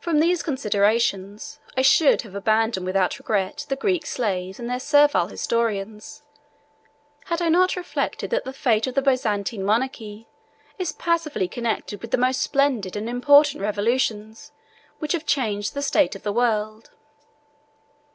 From 0.00 0.20
these 0.20 0.42
considerations, 0.42 1.60
I 1.74 1.80
should 1.80 2.20
have 2.28 2.34
abandoned 2.34 2.84
without 2.84 3.18
regret 3.18 3.64
the 3.70 3.74
Greek 3.74 4.04
slaves 4.04 4.60
and 4.60 4.68
their 4.68 4.78
servile 4.78 5.28
historians, 5.28 6.22
had 7.24 7.40
I 7.40 7.48
not 7.48 7.74
reflected 7.74 8.28
that 8.32 8.44
the 8.44 8.52
fate 8.52 8.86
of 8.86 8.94
the 8.96 9.00
Byzantine 9.00 9.64
monarchy 9.64 10.28
is 10.78 10.92
passively 10.92 11.48
connected 11.48 12.02
with 12.02 12.10
the 12.10 12.18
most 12.18 12.42
splendid 12.42 12.96
and 12.96 13.08
important 13.08 13.62
revolutions 13.62 14.52
which 14.98 15.12
have 15.12 15.24
changed 15.24 15.72
the 15.72 15.80
state 15.80 16.14
of 16.14 16.22
the 16.22 16.34
world. 16.34 16.90